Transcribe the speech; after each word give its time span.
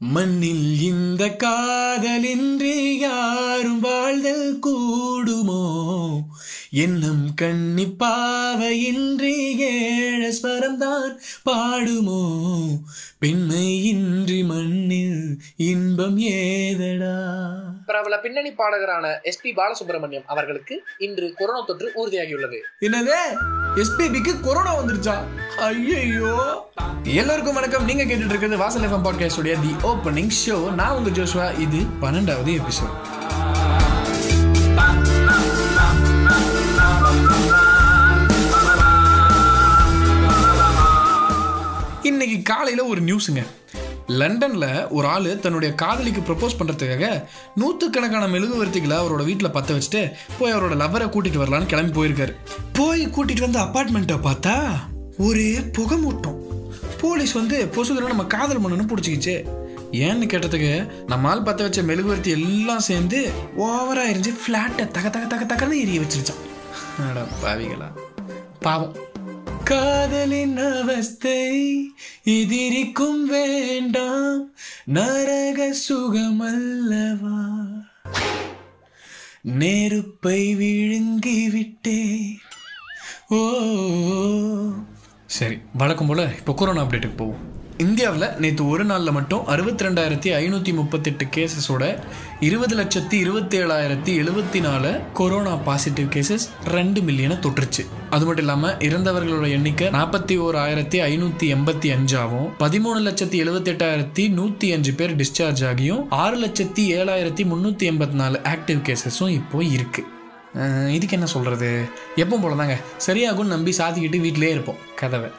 மண்ணில் 0.00 0.80
இந்த 0.80 1.26
காதலின்றி 1.26 2.98
யாரும் 2.98 3.80
வாழ்தல் 3.80 4.58
கூடுமோ? 4.66 6.18
என்னும் 6.70 7.34
கண்ணிப்பாவையின்றி 7.40 9.56
ஏழ 9.56 10.34
ஸ்வரம்தான் 10.42 11.18
பாடுமோ? 11.44 12.46
பெண்மை 13.18 13.84
இன்றி 13.84 14.42
மண்ணில் 14.42 15.40
இன்பம் 15.56 16.18
ஏதடா? 16.18 17.67
பிரபல 17.88 18.18
பின்னணி 18.18 18.50
பாடகரான 18.52 19.06
எஸ்பி 19.24 19.50
பாலசுப்ரமணியம் 19.56 20.26
அவர்களுக்கு 20.26 20.82
இன்று 20.98 21.26
கொரோனா 21.36 21.64
தொற்று 21.66 21.92
உறுதியாகியுள்ளது. 21.96 22.58
என்னது? 22.80 23.18
எஸ்பிபிக்கு 23.76 24.32
கொரோனா 24.40 24.72
வந்துருச்சா? 24.80 25.14
ஐயோ 25.58 26.32
எல்லோருக்கும் 27.02 27.54
வணக்கம். 27.54 27.84
நீங்க 27.84 28.04
கேட்டுட்டு 28.04 28.32
இருக்கிறது 28.32 28.56
வாசல் 28.56 28.82
எஃப்எம் 28.82 29.06
பாட்காஸ்ட் 29.06 29.38
உடைய 29.38 29.56
தி 29.56 29.88
ஓப்பனிங் 29.88 30.30
ஷோ 30.44 30.74
நான் 30.74 30.96
உங்க 30.96 31.10
ஜோஷுவா. 31.10 31.46
இது 31.58 31.78
பன்னெண்டாவது 32.02 32.60
எபிசோட் 32.60 33.16
இன்னைக்கு 42.02 42.42
காலையில 42.42 42.84
ஒரு 42.84 43.00
நியூஸுங்க 43.00 43.40
லண்டனில் 44.08 44.88
ஒரு 44.88 45.06
ஆள் 45.06 45.40
தன்னுடைய 45.40 45.74
காதலிக்கு 45.74 46.20
ப்ரப்போஸ் 46.20 46.56
பண்ணுறதுக்காக 46.58 47.24
நூற்றுக்கணக்கான 47.54 48.26
மெழுகுவர்த்திகளை 48.26 48.96
அவரோட 48.98 49.24
வீட்டில் 49.24 49.50
பற்ற 49.50 49.74
வச்சுட்டு 49.74 50.12
போய் 50.38 50.54
அவரோட 50.54 50.76
லவ்வரை 50.82 51.06
கூட்டிகிட்டு 51.14 51.42
வரலான்னு 51.42 51.66
கிளம்பி 51.66 52.00
போயிருக்காரு. 52.00 52.34
போய் 52.72 53.06
கூட்டிகிட்டு 53.06 53.46
வந்த 53.48 53.60
அப்பார்ட்மெண்ட்டை 53.60 54.18
பார்த்தா 54.28 54.54
ஒரே 55.18 55.60
புகை 55.60 55.98
மூட்டம். 56.04 56.38
போலீஸ் 57.00 57.32
வந்து 57.32 57.70
பொசுகிற 57.76 58.06
நம்ம 58.06 58.24
காதல் 58.24 58.62
மண்ணுன்னு 58.62 58.90
பிடிச்சிக்கிச்சு. 58.90 59.36
ஏன்னு 59.92 60.28
கேட்டதுக்கு 60.32 60.72
நம்ம 61.06 61.28
ஆள் 61.28 61.42
பற்ற 61.42 61.64
வச்ச 61.64 61.82
மெழுகுவர்த்தி 61.82 62.30
எல்லாம் 62.30 62.86
சேர்ந்து 62.88 63.30
ஓவராக 63.58 64.10
எரிஞ்சு 64.14 64.32
ஃப்ளாட்டை 64.42 64.88
தக 64.88 65.10
தக 65.10 65.26
தக 65.26 65.54
தகன்னு 65.54 65.80
எரிய 65.80 66.00
வச்சிருச்சான் 66.00 66.42
பாவிகளா. 67.44 67.90
பாவம். 68.60 68.94
காதலின் 69.68 70.56
அவஸ்தை 70.56 71.40
எதிரிக்கும் 72.22 73.26
வேண்டாம் 73.26 74.54
நரக 74.86 75.58
சுகமல்லவா. 75.88 77.40
நெருப்பை 79.42 80.54
விழுங்கி 80.54 81.48
விட்டே 81.48 82.00
ஓ 83.28 83.40
சரி 85.26 85.58
வழக்கம் 85.74 86.06
போல 86.06 86.30
இப்போ 86.38 86.54
கொரோனா 86.54 86.82
அப்டேட்டுக்கு 86.82 87.16
போவோம். 87.16 87.44
இந்தியாவில் 87.84 88.32
நேற்று 88.42 88.62
ஒரு 88.70 88.84
நாளில் 88.90 89.14
மட்டும் 89.16 89.42
அறுபத்தி 89.52 89.82
ரெண்டாயிரத்தி 89.86 90.30
ஐநூற்றி 90.38 90.72
முப்பத்தெட்டு 90.78 91.24
கேசஸோட 91.34 91.84
இருபது 92.46 92.74
லட்சத்தி 92.80 93.16
இருபத்தேழாயிரத்தி 93.24 94.12
எழுபத்தி 94.22 94.60
நாலு 94.64 94.90
கொரோனா 95.18 95.52
பாசிட்டிவ் 95.68 96.08
கேசஸ் 96.14 96.46
ரெண்டு 96.76 97.00
மில்லியனை 97.08 97.36
தொற்றுச்சு. 97.44 97.84
அது 98.14 98.26
மட்டும் 98.26 98.44
இல்லாமல் 98.46 98.76
இறந்தவர்களோட 98.88 99.46
எண்ணிக்கை 99.58 99.92
நாற்பத்தி 99.98 100.36
ஓர் 100.46 100.58
ஆயிரத்தி 100.64 101.00
ஐநூற்றி 101.10 101.48
எண்பத்தி 101.56 101.90
அஞ்சாகவும் 101.96 102.50
பதிமூணு 102.64 103.00
லட்சத்தி 103.08 103.38
எழுபத்தெட்டாயிரத்தி 103.46 104.26
நூற்றி 104.38 104.68
அஞ்சு 104.76 104.94
பேர் 105.00 105.16
டிஸ்சார்ஜ் 105.22 105.64
ஆகியும் 105.72 106.04
ஆறு 106.24 106.38
லட்சத்தி 106.44 106.84
ஏழாயிரத்தி 107.00 107.44
முந்நூற்றி 107.52 107.86
எண்பத்தி 107.94 108.18
நாலு 108.24 108.38
ஆக்டிவ் 108.54 108.86
கேசஸும் 108.88 109.34
இப்போ 109.40 109.60
இருக்குது 109.74 110.16
இதுக்கு 110.96 111.16
என்ன 111.16 111.28
சொல்கிறது 111.34 111.68
எப்போ 112.24 112.36
போல 112.44 112.56
தாங்க 112.62 112.78
சரியாகும்னு 113.06 113.54
நம்பி 113.56 113.74
சாத்திக்கிட்டு 113.78 114.24
வீட்டிலே 114.24 114.50
இருப்போம். 114.54 114.80
கதவை. 115.02 115.30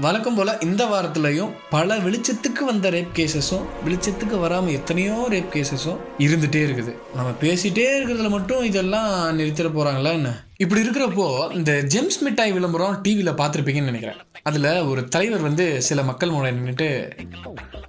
வழக்கம் 0.00 0.34
போல் 0.34 0.60
இந்த 0.60 0.84
வாரத்துலையும் 0.84 1.50
பல 1.70 1.96
வெளிச்சத்துக்கு 1.98 2.64
வந்த 2.64 2.90
ரேப் 2.90 3.08
கேசஸும் 3.14 3.64
வெளிச்சத்துக்கு 3.86 4.40
வராமல் 4.40 4.72
எத்தனையோ 4.72 5.26
ரேப் 5.30 5.52
கேசஸும் 5.52 5.96
இருந்துகிட்டே 6.18 6.62
இருக்குது. 6.66 6.94
நம்ம 7.14 7.30
பேசிகிட்டே 7.40 7.86
இருக்கிறதுல 7.98 8.28
மட்டும் 8.28 8.64
இதெல்லாம் 8.64 9.38
நிறுத்திட 9.38 9.68
போகிறாங்களா 9.74 10.12
என்ன? 10.12 10.44
இப்படி 10.60 10.80
இருக்கிறப்போ 10.80 11.26
இந்த 11.54 11.72
ஜெம்ஸ் 11.92 12.18
மிட்டாய் 12.22 12.52
விளம்பரம் 12.52 12.98
டிவியில் 13.02 13.38
பார்த்துருப்பீங்கன்னு 13.38 13.90
நினைக்கிறேன். 13.90 14.18
அதில் 14.42 14.68
ஒரு 14.90 15.08
தலைவர் 15.08 15.40
வந்து 15.40 15.82
சில 15.82 16.02
மக்கள் 16.02 16.30
முன்னாடி 16.30 16.56
நின்றுட்டு 16.58 16.88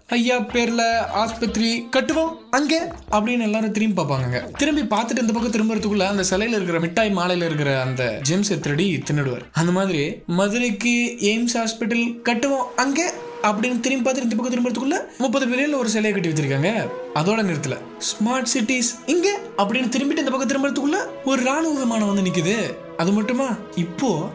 ஐயா 0.07 0.40
பேரில் 0.40 0.84
ஆஸ்பத்திரி 1.22 1.69
கட்டுவோம் 1.91 2.34
அங்கே 2.50 2.79
அப்படின்னு 3.12 3.47
எல்லாரும் 3.47 3.72
திரும்பி 3.72 4.01
பார்ப்பாங்க 4.01 4.41
திரும்பி 4.57 4.81
பார்த்துட்டு 4.81 5.24
இந்த 5.25 5.34
பக்கம் 5.34 5.56
திரும்புறதுக்குள்ள 5.56 6.07
அந்த 6.07 6.24
சிலையில 6.31 6.57
இருக்கிற 6.59 6.79
மிட்டாய் 6.79 7.12
மாலையில் 7.12 7.46
இருக்கிற 7.46 7.81
அந்த 7.81 8.03
ஜெம்ஸ் 8.29 8.59
திருடி 8.59 8.88
தின்னுடுவார். 9.09 9.45
அந்த 9.51 9.72
மாதிரி 9.72 10.03
மதுரைக்கு 10.25 11.18
எய்ம்ஸ் 11.31 11.57
ஹாஸ்பிட்டல் 11.59 12.06
கட்டுவோம் 12.30 12.68
அங்கே 12.75 13.07
அப்படின்னு 13.44 13.80
திரும்பி 13.80 14.12
பார்த்துட்டு 14.12 14.22
இந்த 14.22 14.36
பக்கம் 14.36 14.54
திரும்பறதுக்குள்ள 14.54 14.96
முப்பது 15.18 15.46
பில்லியன்ல 15.46 15.78
ஒரு 15.78 15.90
சிலையை 15.90 16.22
கட்டி 16.22 16.30
வச்சிருக்காங்க. 16.30 16.90
அதோட 17.16 17.42
நிறுத்தல. 17.50 17.78
ஸ்மார்ட் 17.98 18.46
சிட்டிஸ் 18.54 18.92
இங்க 19.06 19.40
அப்படின்னு 19.58 19.94
திரும்பிட்டு 19.96 20.18
இந்த 20.18 20.31
பக்கம் 20.31 20.50
திரும்பறதுக்குள்ள 20.50 20.96
ஒரு 21.26 21.44
ராணுவ 21.44 21.80
விமானம் 21.80 22.14
வந்து 22.14 22.31
நிக்குது. 22.31 22.76
அது 22.98 23.12
மட்டுமா? 23.12 23.48
இப்போ 23.76 24.30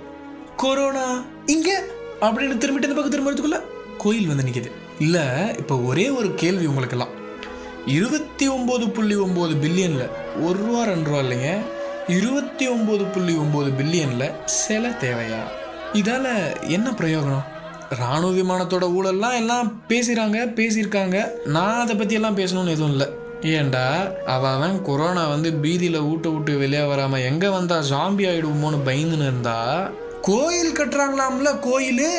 கொரோனா 0.57 1.25
இங்க 1.47 1.85
அப்படின்னு 2.21 2.61
திரும்பிட்டு 2.63 2.89
இந்த 2.89 2.89
பக்கம் 2.89 3.11
திரும்பறதுக்குள்ள 3.11 3.61
கோயில் 3.99 4.27
வந்து 4.27 4.43
நிக்குது. 4.43 4.71
இல்ல 4.99 5.19
இப்போ 5.59 5.77
ஒரே 5.77 6.11
ஒரு 6.11 6.35
கேள்வி 6.35 6.67
உங்களுக்கெல்லாம். 6.67 7.15
இருபத்தி 7.87 8.49
ஒன்பது 8.49 8.89
புள்ளி 8.89 9.15
ஒன்பது 9.15 9.55
பில்லியன்ல 9.55 10.09
ஒரு 10.43 10.59
ரூபா 10.59 10.85
ரெண்டு 10.85 11.11
ரூபா 11.11 11.23
இல்லைங்க. 11.23 11.59
இருபத்தி 12.09 12.69
ஒன்பது 12.69 13.05
புள்ளி 13.05 13.35
ஒன்பது 13.35 13.71
பில்லியன்ல 13.71 14.45
சில 14.45 14.89
தேவையா? 14.89 15.43
இதால 15.93 16.27
என்ன 16.69 16.91
பிரயோஜனம்? 16.91 17.57
ராணுவ 17.91 18.31
விமானத்தோட 18.31 18.87
ஊழல்லாம் 18.97 19.37
எல்லாம் 19.37 19.83
பேசுகிறாங்க 19.89 20.39
பேசியிருக்காங்க. 20.59 21.19
நான் 21.45 21.81
அதை 21.81 21.97
பற்றியெல்லாம் 21.97 22.37
எல்லாம் 22.37 22.37
பேசணும்னு 22.37 22.75
எதுவும் 22.77 22.91
இல்லை. 22.91 23.07
ஏன்டா 23.43 23.85
அவன் 24.25 24.83
கொரோனா 24.83 25.29
வந்து 25.29 25.53
பீதியில் 25.53 25.99
ஊட்ட 26.01 26.29
விட்டு 26.29 26.59
வெளியே 26.59 26.85
வராமல் 26.87 27.21
எங்கே 27.21 27.49
வந்தால் 27.49 27.83
ஜாம்பி 27.83 28.25
ஆகிடுவோமோன்னு 28.31 28.79
பயந்துன்னு 28.87 29.27
இருந்தா 29.29 29.91
கோயில் 30.21 30.77
கட்டுறாங்களாம்ல 30.79 31.51
கோயிலு? 31.67 32.13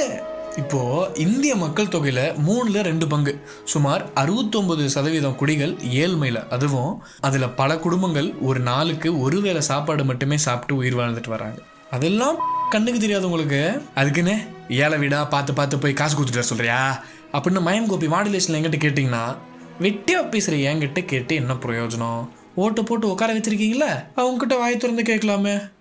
இப்போ 0.57 1.09
இந்திய 1.15 1.55
மக்கள் 1.55 1.87
தொகையில் 1.87 2.23
மூணுல 2.47 2.81
ரெண்டு 2.81 3.07
பங்கு. 3.07 3.33
சுமார் 3.63 4.05
அறுபத்தொன்பது 4.13 4.89
சதவீதம் 4.89 5.35
குடிகள் 5.35 5.73
ஏழ்மையில். 6.03 6.47
அதுவும் 6.49 7.03
அதில் 7.19 7.49
பல 7.49 7.77
குடும்பங்கள் 7.77 8.33
ஒரு 8.41 8.59
நாளுக்கு 8.59 9.21
ஒருவேளை 9.21 9.61
சாப்பாடு 9.61 10.05
மட்டுமே 10.05 10.37
சாப்பிட்டு 10.37 10.75
உயிர் 10.75 10.97
வாழ்ந்துட்டு 10.97 11.29
வராங்க. 11.29 11.59
அதெல்லாம் 11.91 12.39
கண்ணுக்கு 12.69 12.99
தெரியாது 12.99 13.25
உங்களுக்கு 13.25 13.81
அதுக்குன்னு 13.95 14.37
ஏழை 14.69 14.97
வீடா 14.97 15.25
பார்த்து 15.25 15.53
பார்த்து 15.53 15.79
போய் 15.79 15.93
காசு 15.93 16.17
கொடுத்துட்டு 16.17 16.39
வர 16.39 16.41
சொல்றியா? 16.41 17.03
அப்படின்னு 17.33 17.61
மயம் 17.61 17.87
கோபி 17.87 18.07
மாடுலேஷனில் 18.07 18.59
எங்கிட்ட 18.59 18.79
கேட்டிங்கன்னா 18.85 19.35
வெட்டி 19.79 20.17
பேசுற 20.17 20.55
என்கிட்ட 20.69 21.05
கேட்டு 21.05 21.35
என்ன 21.35 21.53
பிரயோஜனம்? 21.53 22.29
ஓட்டு 22.55 22.83
போட்டு 22.83 23.09
உட்கார 23.09 23.33
வச்சிருக்கீங்களா 23.33 24.05
அவங்ககிட்ட 24.17 24.57
வாய் 24.57 24.77
திறந்து 24.77 25.03
கேட்கலாமே. 25.03 25.71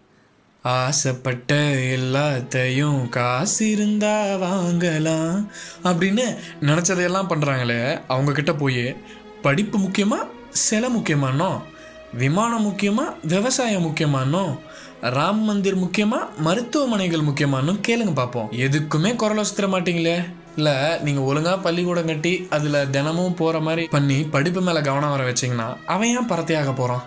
ஆசைப்பட்ட 0.63 1.55
எல்லாத்தையும் 1.97 3.09
காசு 3.09 3.71
இருந்தா 3.71 4.37
வாங்கலாம் 4.37 5.47
அப்படின்னு 5.85 6.37
நினச்சதையெல்லாம் 6.61 7.31
பண்ணுறாங்களே 7.31 8.01
அவங்கக்கிட்ட 8.09 8.59
போய் 8.59 8.97
படிப்பு 9.43 9.79
முக்கியமா 9.79 10.19
சிலை 10.51 10.89
முக்கியமானோ? 10.89 11.63
விமானம் 12.13 12.67
முக்கியமா 12.67 13.05
விவசாயம் 13.23 13.85
முக்கியமானோ? 13.85 14.59
ராம் 15.03 15.41
மந்திர் 15.41 15.79
முக்கியமா 15.79 16.19
மருத்துவமனைகள் 16.39 17.21
முக்கியமானோ? 17.21 17.81
கேளுங்க 17.89 18.15
பார்ப்போம் 18.15 18.49
எதுக்குமே 18.53 19.17
குரல் 19.17 19.37
வசத்துற 19.37 19.67
மாட்டீங்களே. 19.75 20.25
இல்லை 20.57 20.73
நீங்கள் 21.03 21.25
ஒழுங்காக 21.25 21.59
பள்ளிக்கூடம் 21.59 22.05
கட்டி 22.05 22.47
அதில் 22.51 22.91
தினமும் 22.91 23.35
போகிற 23.35 23.61
மாதிரி 23.61 23.87
பண்ணி 23.87 24.23
படிப்பு 24.23 24.61
மேலே 24.61 24.81
கவனம் 24.81 25.11
வர 25.11 25.33
வச்சிங்கன்னா 25.33 25.77
அவன் 25.87 26.09
ஏன் 26.09 26.29
பரத்தையாக 26.29 26.75
போகிறான் 26.75 27.05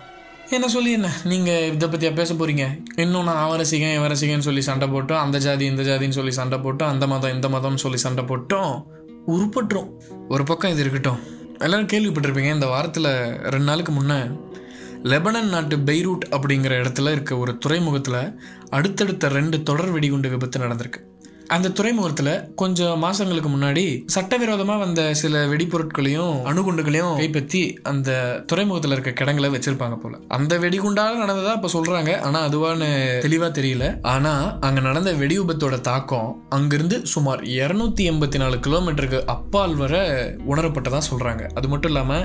என்ன 0.50 0.68
சொல்லி 0.68 0.92
என்ன? 0.92 1.10
நீங்கள் 1.24 1.72
இதை 1.72 1.88
பற்றியா 1.88 2.14
பேச 2.14 2.34
போகிறீங்க 2.34 2.82
இன்னும் 2.96 3.24
நான் 3.24 3.36
அவன் 3.36 3.60
ரசிகன் 3.60 3.94
இவன் 3.94 4.10
ரசிகன்னு 4.10 4.38
சொல்லி 4.38 4.60
சண்டை 4.60 4.88
போட்டோம் 4.88 5.18
அந்த 5.18 5.38
ஜாதி 5.38 5.64
இந்த 5.64 5.82
ஜாதின்னு 5.82 6.10
சொல்லி 6.10 6.30
சண்டை 6.30 6.58
போட்டோம் 6.58 6.92
அந்த 6.94 7.06
மதம் 7.06 7.34
இந்த 7.34 7.48
மதம்னு 7.48 7.74
சொல்லி 7.74 7.96
சண்டை 7.96 8.24
போட்டோம் 8.24 8.84
உருப்பட்டுரும். 9.26 9.90
ஒரு 10.28 10.44
பக்கம் 10.44 10.70
இது 10.70 10.80
இருக்கட்டும். 10.80 11.20
எல்லோரும் 11.58 11.86
கேள்விப்பட்டிருப்பீங்க 11.86 12.52
இந்த 12.54 12.66
வாரத்தில் 12.66 13.38
ரெண்டு 13.42 13.64
நாளுக்கு 13.64 13.92
முன்னே 13.92 14.14
லெபனன் 15.10 15.48
நாட்டு 15.48 15.76
பெய்ரூட் 15.76 16.24
அப்படிங்கிற 16.30 16.72
இடத்துல 16.82 17.10
இருக்க 17.10 17.36
ஒரு 17.36 17.58
துறைமுகத்தில் 17.58 18.38
அடுத்தடுத்த 18.70 19.28
ரெண்டு 19.28 19.62
தொடர் 19.62 19.90
வெடிகுண்டு 19.90 20.28
விபத்து 20.28 20.58
நடந்திருக்கு. 20.60 21.00
அந்த 21.54 21.68
துறைமுகத்தில் 21.78 22.30
கொஞ்சம் 22.60 23.00
மாசங்களுக்கு 23.04 23.50
முன்னாடி 23.54 23.82
சட்டவிரோதமாக 24.14 24.82
வந்த 24.82 25.00
சில 25.20 25.40
வெடிப்பொருட்களையும் 25.50 26.36
அணுகுண்டுகளையும் 26.50 27.16
கைப்பற்றி 27.20 27.60
அந்த 27.90 28.10
துறைமுகத்தில் 28.50 28.94
இருக்க 28.94 29.12
கிடங்களை 29.20 29.48
வச்சிருப்பாங்க 29.54 29.96
போல. 30.02 30.14
அந்த 30.36 30.52
வெடிகுண்டால 30.62 31.18
நடந்ததா 31.22 31.52
இப்போ 31.58 31.70
சொல்றாங்க. 31.74 32.12
ஆனால் 32.26 32.46
அதுவான்னு 32.48 32.88
தெளிவாக 33.26 33.50
தெரியல. 33.58 33.86
ஆனால் 34.12 34.46
அங்கே 34.68 34.84
நடந்த 34.88 35.12
வெடி 35.22 35.36
விபத்தோட 35.40 35.78
தாக்கம் 35.90 36.30
அங்கிருந்து 36.58 36.98
சுமார் 37.14 37.42
இரநூத்தி 37.58 38.06
எண்பத்தி 38.12 38.40
நாலு 38.42 38.58
கிலோமீட்டருக்கு 38.66 39.20
அப்பால் 39.34 39.76
வர 39.82 39.94
உணரப்பட்டதா 40.52 41.02
சொல்றாங்க. 41.10 41.42
அது 41.58 41.68
மட்டும் 41.68 41.92
இல்லாமல் 41.92 42.24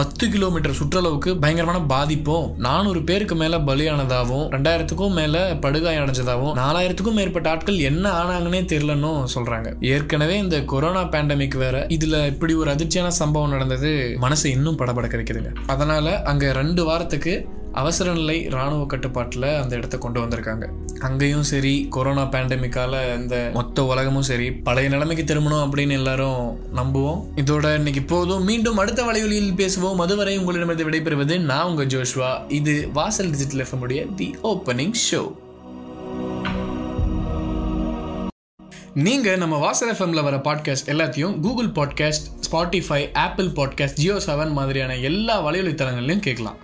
பத்து 0.00 0.24
கிலோமீட்டர் 0.34 0.78
சுற்றளவுக்கு 0.80 1.32
பயங்கரமான 1.44 1.84
பாதிப்பும் 1.94 2.50
நானூறு 2.68 3.02
பேருக்கு 3.12 3.38
மேலே 3.44 3.60
பலியானதாகவும் 3.70 4.46
ரெண்டாயிரத்துக்கும் 4.56 5.16
மேலே 5.20 5.44
படுகாயம் 5.64 6.04
அடைஞ்சதாகவும் 6.06 6.54
நாலாயிரத்துக்கும் 6.62 7.18
மேற்பட்ட 7.20 7.54
ஆட்கள் 7.54 7.80
என்ன 7.92 8.04
ஆனாங்கன்னே 8.20 8.62
தெரியலன்னு 8.64 9.24
சொல்றாங்க. 9.34 9.84
ஏற்கனவே 9.84 10.38
இந்த 10.38 10.62
கொரோனா 10.62 11.02
பேண்டமிக் 11.02 11.56
வேற 11.56 11.86
இதுல 11.86 12.26
இப்படி 12.26 12.54
ஒரு 12.54 12.70
அதிர்ச்சியான 12.70 13.08
சம்பவம் 13.08 13.50
நடந்தது 13.50 14.18
மனசை 14.20 14.46
இன்னும் 14.46 14.78
படபடக்க 14.78 15.16
வைக்குதுங்க. 15.16 15.54
அதனால 15.66 16.22
அங்க 16.22 16.52
ரெண்டு 16.52 16.84
வாரத்துக்கு 16.84 17.46
அவசர 17.72 18.12
நிலை 18.12 18.48
ராணுவ 18.48 18.86
கட்டுப்பாட்டில் 18.86 19.42
அந்த 19.42 19.76
இடத்த 19.76 19.98
கொண்டு 19.98 20.20
வந்திருக்காங்க. 20.20 20.68
அங்கேயும் 20.98 21.42
சரி 21.42 21.86
கொரோனா 21.90 22.22
பேண்டமிக்கால 22.22 23.16
இந்த 23.16 23.50
மொத்த 23.52 23.84
உலகமும் 23.84 24.22
சரி 24.22 24.52
பழைய 24.52 24.88
நிலைமைக்கு 24.88 25.34
திரும்பணும் 25.34 25.68
அப்படின்னு 25.68 25.90
எல்லாரும் 25.90 26.58
நம்புவோம். 26.76 27.24
இதோட 27.36 27.74
இன்னைக்கு 27.74 28.02
போதும். 28.02 28.44
மீண்டும் 28.44 28.76
அடுத்த 28.76 29.02
வலையொலியில் 29.02 29.54
பேசுவோம். 29.54 29.94
அதுவரை 29.94 30.38
உங்களிடமிருந்து 30.38 30.90
விடைபெறுவது 30.90 31.40
நான் 31.40 31.66
உங்க 31.66 31.84
ஜோஷ்வா. 31.84 32.52
இது 32.52 32.88
வாசல் 32.92 33.30
டிஜிட்டல் 33.30 33.66
எஃப்எம் 33.66 33.82
உடைய 33.82 34.06
தி 34.16 34.36
ஓப்பனிங் 34.42 34.92
ஷோ. 35.10 35.42
நீங்கள் 38.94 39.38
நம்ம 39.38 39.56
வாசல் 39.56 39.92
எஃப்எம்ல 39.92 40.22
வர 40.22 40.36
பாட்காஸ்ட் 40.36 40.86
எல்லாத்தையும் 40.86 41.40
Google 41.40 41.66
podcast 41.66 42.28
Spotify 42.50 43.14
Apple 43.14 43.46
podcast 43.46 43.92
JioSaavn 44.14 44.50
மாதிரியான 44.50 44.96
எல்லா 44.96 45.44
வலையொலி 45.44 46.18
கேட்கலாம். 46.20 46.56